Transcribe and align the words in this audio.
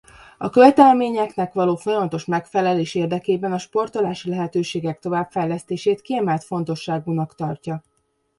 A 0.37 0.49
követelményeknek 0.49 1.53
való 1.53 1.75
folyamatos 1.75 2.25
megfelelés 2.25 2.95
érdekében 2.95 3.51
a 3.51 3.57
sportolási 3.57 4.29
lehetőségek 4.29 4.99
továbbfejlesztését 4.99 6.01
kiemelt 6.01 6.43
fontosságúnak 6.43 7.35
tartja. 7.35 7.83